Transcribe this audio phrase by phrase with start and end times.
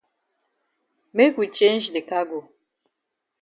[1.15, 2.39] Make we change de cargo.